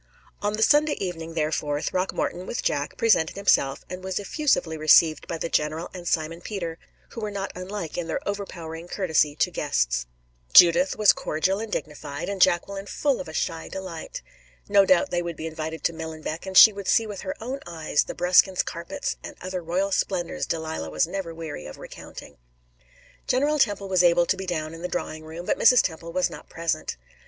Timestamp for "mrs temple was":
25.59-26.27